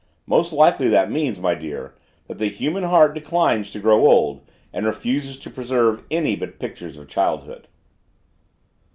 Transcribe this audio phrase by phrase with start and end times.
[0.25, 1.93] Most likely that means, my dear,
[2.27, 4.41] that the human heart declines to grow old
[4.73, 7.67] and refuses to preserve any but pictures of childhood."